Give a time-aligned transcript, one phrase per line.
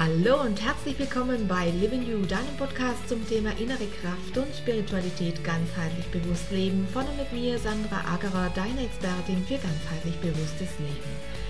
[0.00, 5.44] Hallo und herzlich willkommen bei Living You, deinem Podcast zum Thema innere Kraft und Spiritualität
[5.44, 6.88] ganzheitlich bewusst leben.
[6.90, 11.49] Von und mit mir, Sandra Agerer, deine Expertin für ganzheitlich bewusstes Leben.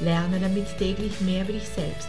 [0.00, 2.08] Lerne damit täglich mehr über dich selbst.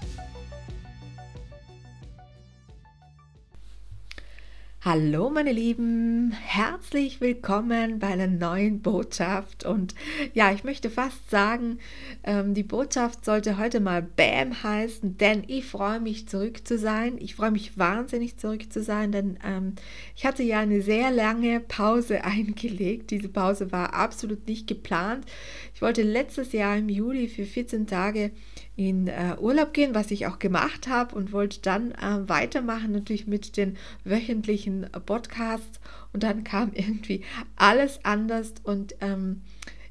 [4.83, 9.93] Hallo meine Lieben, herzlich willkommen bei einer neuen Botschaft und
[10.33, 11.77] ja, ich möchte fast sagen,
[12.23, 17.17] ähm, die Botschaft sollte heute mal Bam heißen, denn ich freue mich zurück zu sein.
[17.19, 19.75] Ich freue mich wahnsinnig zurück zu sein, denn ähm,
[20.15, 23.11] ich hatte ja eine sehr lange Pause eingelegt.
[23.11, 25.27] Diese Pause war absolut nicht geplant.
[25.75, 28.31] Ich wollte letztes Jahr im Juli für 14 Tage
[28.75, 33.27] in äh, Urlaub gehen, was ich auch gemacht habe und wollte dann äh, weitermachen, natürlich
[33.27, 34.70] mit den wöchentlichen
[35.05, 35.79] Podcasts.
[36.13, 37.23] Und dann kam irgendwie
[37.55, 38.53] alles anders.
[38.63, 39.41] Und ähm,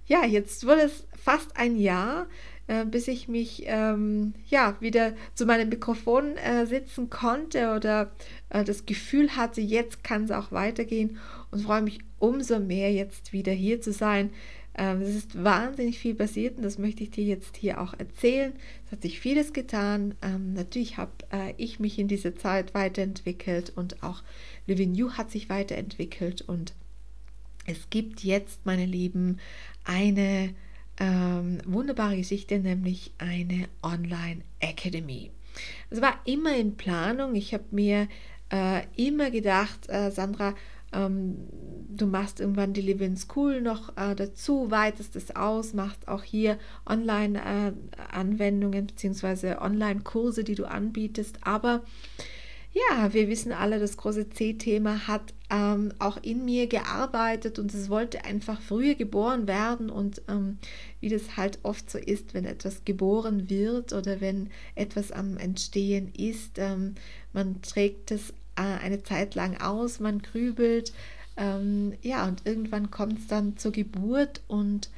[0.07, 2.27] ja, jetzt wurde es fast ein Jahr,
[2.67, 8.13] äh, bis ich mich ähm, ja wieder zu meinem Mikrofon äh, sitzen konnte oder
[8.49, 11.19] äh, das Gefühl hatte, jetzt kann es auch weitergehen
[11.51, 14.31] und freue mich umso mehr, jetzt wieder hier zu sein
[14.75, 18.53] ähm, es ist wahnsinnig viel passiert und das möchte ich dir jetzt hier auch erzählen.
[18.87, 20.15] Es hat sich vieles getan.
[20.23, 24.23] Ähm, natürlich habe äh, ich mich in dieser Zeit weiterentwickelt und auch
[24.67, 26.75] Living You hat sich weiterentwickelt und
[27.67, 29.39] es gibt jetzt, meine Lieben,
[29.85, 30.55] eine
[30.99, 35.31] ähm, wunderbare Geschichte, nämlich eine Online Academy.
[35.89, 37.35] Es war immer in Planung.
[37.35, 38.09] Ich habe mir
[38.51, 40.55] äh, immer gedacht, äh, Sandra,
[40.93, 41.37] ähm,
[41.89, 46.59] du machst irgendwann die Living School noch äh, dazu, weitest es aus, machst auch hier
[46.87, 49.57] Online-Anwendungen äh, bzw.
[49.57, 51.39] Online-Kurse, die du anbietest.
[51.43, 51.83] Aber
[52.73, 57.91] ja, wir wissen alle, das große C-Thema hat ähm, auch in mir gearbeitet und es
[57.91, 60.59] wollte einfach früher geboren werden und ähm,
[61.01, 66.13] wie das halt oft so ist, wenn etwas geboren wird oder wenn etwas am Entstehen
[66.17, 66.95] ist, ähm,
[67.33, 70.93] man trägt es eine Zeit lang aus, man grübelt,
[71.37, 74.91] ähm, ja, und irgendwann kommt es dann zur Geburt und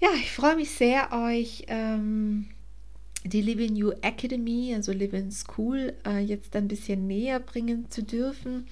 [0.00, 2.48] ja, ich freue mich sehr, euch ähm,
[3.24, 8.66] die Living You Academy, also Living School, äh, jetzt ein bisschen näher bringen zu dürfen.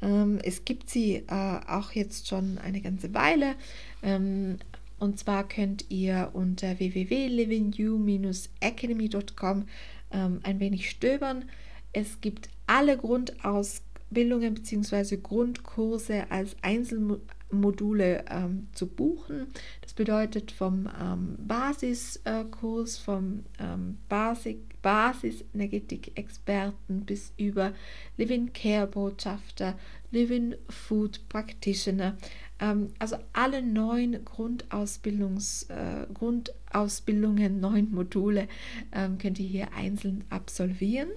[0.00, 3.56] Ähm, es gibt sie äh, auch jetzt schon eine ganze Weile.
[4.02, 4.56] Ähm,
[4.98, 9.64] und zwar könnt ihr unter www.livingyou-academy.com
[10.12, 11.44] ähm, ein wenig stöbern.
[11.92, 15.16] Es gibt alle Grundausbildungen bzw.
[15.16, 19.46] Grundkurse als Einzelmodule ähm, zu buchen.
[19.80, 27.72] Das bedeutet vom ähm, Basiskurs, vom ähm, Basic, Basis Energetik Experten bis über
[28.16, 29.76] Living Care Botschafter,
[30.10, 32.16] Living Food Practitioner.
[32.60, 38.48] Ähm, also alle neun Grundausbildungs, äh, Grundausbildungen, neun Module
[38.92, 41.08] ähm, könnt ihr hier einzeln absolvieren.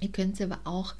[0.00, 0.94] Ihr könnt sie aber auch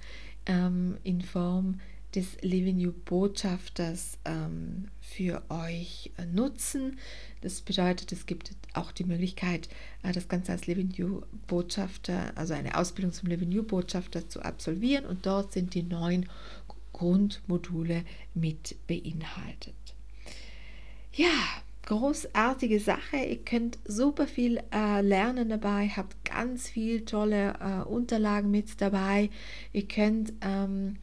[0.47, 1.81] ähm, in Form
[2.15, 6.99] des Living You Botschafters ähm, für euch äh, nutzen.
[7.43, 9.69] Das bedeutet, es gibt auch die Möglichkeit,
[10.03, 14.41] äh, das Ganze als Living You Botschafter, also eine Ausbildung zum Living You Botschafter zu
[14.41, 16.27] absolvieren und dort sind die neun
[16.95, 19.75] Grundmodule mit beinhaltet.
[21.13, 21.29] Ja,
[21.85, 23.19] großartige Sache.
[23.19, 29.31] Ihr könnt super viel äh, lernen dabei, habt ganz viel tolle äh, Unterlagen mit dabei.
[29.73, 30.97] Ihr könnt ähm,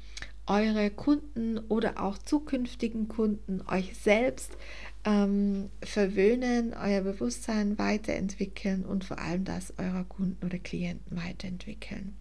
[0.45, 4.56] eure Kunden oder auch zukünftigen Kunden euch selbst
[5.06, 12.15] ähm, verwöhnen, euer Bewusstsein weiterentwickeln und vor allem das eurer Kunden oder Klienten weiterentwickeln.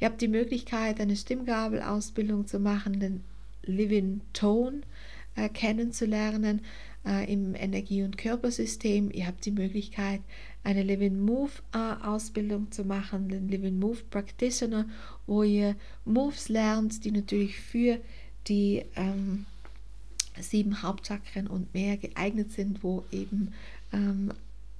[0.00, 3.22] Ihr habt die Möglichkeit, eine Stimmgabelausbildung zu machen, den
[3.62, 4.80] Living Tone
[5.36, 6.62] äh, kennenzulernen
[7.08, 9.10] äh, im Energie- und Körpersystem.
[9.12, 10.20] Ihr habt die Möglichkeit,
[10.62, 14.86] eine Living Move äh, Ausbildung zu machen, den Living Move Practitioner,
[15.26, 17.98] wo ihr Moves lernt, die natürlich für
[18.48, 19.46] die ähm,
[20.38, 23.52] sieben Hauptchakren und mehr geeignet sind, wo eben
[23.92, 24.32] ähm,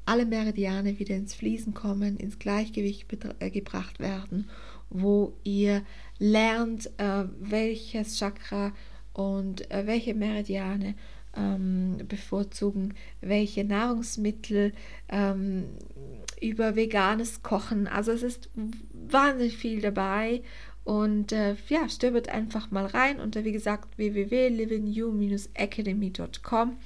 [0.05, 3.07] alle Meridiane wieder ins Fließen kommen, ins Gleichgewicht
[3.41, 4.49] äh, gebracht werden,
[4.91, 5.83] wo ihr
[6.19, 8.73] lernt, äh, welches Chakra
[9.13, 10.95] und äh, welche Meridiane
[11.37, 14.73] ähm, bevorzugen, welche Nahrungsmittel
[15.09, 15.65] ähm,
[16.41, 17.87] über veganes Kochen.
[17.87, 18.51] Also es ist
[18.93, 20.43] wahnsinnig viel dabei
[20.85, 26.77] und äh, ja, stöbert einfach mal rein unter, wie gesagt, www.livingyou-academy.com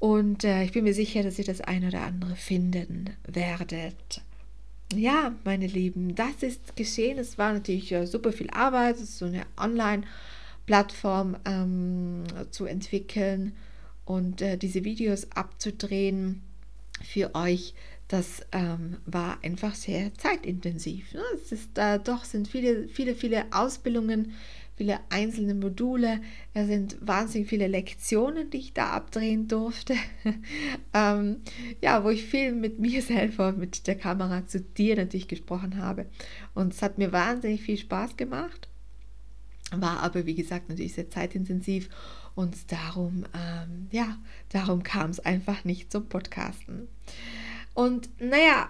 [0.00, 4.22] und äh, ich bin mir sicher, dass ihr das ein oder andere finden werdet.
[4.94, 7.18] Ja, meine Lieben, das ist geschehen.
[7.18, 8.96] Es war natürlich äh, super viel Arbeit.
[8.96, 9.44] Es ist so eine
[10.66, 13.56] Online-Plattform ähm, zu entwickeln
[14.04, 16.42] und äh, diese Videos abzudrehen
[17.02, 17.74] für euch.
[18.08, 21.14] Das ähm, war einfach sehr zeitintensiv.
[21.14, 21.22] Ne?
[21.34, 24.32] Es ist äh, doch sind viele, viele, viele Ausbildungen
[24.80, 26.22] viele einzelne Module.
[26.54, 29.94] Es sind wahnsinnig viele Lektionen, die ich da abdrehen durfte.
[30.94, 31.42] ähm,
[31.82, 36.06] ja, wo ich viel mit mir selber, mit der Kamera zu dir natürlich gesprochen habe.
[36.54, 38.69] Und es hat mir wahnsinnig viel Spaß gemacht.
[39.74, 41.88] War aber, wie gesagt, natürlich sehr zeitintensiv.
[42.34, 44.16] Und darum, ähm, ja,
[44.50, 46.88] darum kam es einfach nicht zum Podcasten.
[47.74, 48.68] Und naja,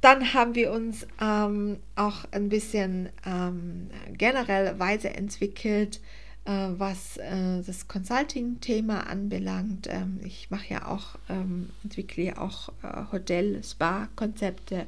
[0.00, 6.00] dann haben wir uns ähm, auch ein bisschen ähm, generell weiterentwickelt,
[6.44, 9.86] äh, was äh, das Consulting-Thema anbelangt.
[9.88, 14.86] Ähm, ich mache ja auch, ähm, entwickle ja auch äh, Hotel, Spa-Konzepte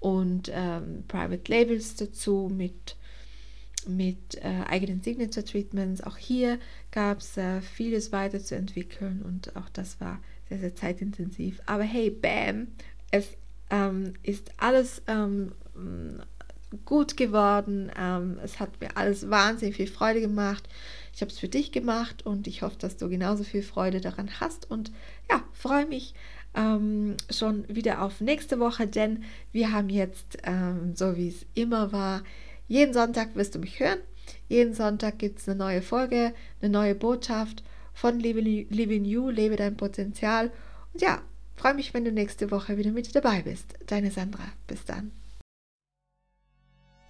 [0.00, 2.96] und ähm, Private Labels dazu mit
[3.88, 6.02] mit äh, eigenen Signature Treatments.
[6.02, 6.58] Auch hier
[6.90, 11.60] gab es äh, vieles weiterzuentwickeln und auch das war sehr, sehr zeitintensiv.
[11.66, 12.68] Aber hey, bam,
[13.10, 13.36] es
[13.70, 15.52] ähm, ist alles ähm,
[16.84, 17.90] gut geworden.
[17.98, 20.68] Ähm, es hat mir alles wahnsinnig viel Freude gemacht.
[21.14, 24.40] Ich habe es für dich gemacht und ich hoffe, dass du genauso viel Freude daran
[24.40, 24.70] hast.
[24.70, 24.92] Und
[25.30, 26.14] ja, freue mich
[26.54, 31.92] ähm, schon wieder auf nächste Woche, denn wir haben jetzt, ähm, so wie es immer
[31.92, 32.22] war,
[32.68, 33.98] jeden Sonntag wirst du mich hören.
[34.48, 37.62] Jeden Sonntag gibt es eine neue Folge, eine neue Botschaft
[37.94, 40.50] von Living You, lebe dein Potenzial.
[40.92, 41.22] Und ja,
[41.56, 43.74] Freue mich, wenn du nächste Woche wieder mit dabei bist.
[43.86, 44.44] Deine Sandra.
[44.66, 45.12] Bis dann.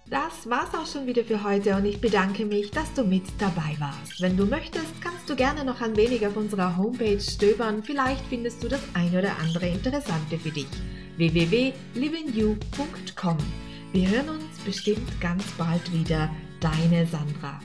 [0.09, 3.75] Das war's auch schon wieder für heute und ich bedanke mich, dass du mit dabei
[3.77, 4.21] warst.
[4.21, 7.83] Wenn du möchtest, kannst du gerne noch ein wenig auf unserer Homepage stöbern.
[7.83, 10.69] Vielleicht findest du das ein oder andere Interessante für dich.
[11.17, 16.29] www.livingyou.com Wir hören uns bestimmt ganz bald wieder.
[16.59, 17.59] Deine Sandra.